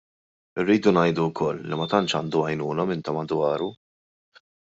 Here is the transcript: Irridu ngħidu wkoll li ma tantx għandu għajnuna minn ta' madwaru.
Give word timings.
Irridu 0.61 0.93
ngħidu 0.95 1.25
wkoll 1.27 1.59
li 1.65 1.77
ma 1.81 1.87
tantx 1.91 2.17
għandu 2.21 2.41
għajnuna 2.47 2.87
minn 2.93 3.05
ta' 3.11 3.15
madwaru. 3.19 3.71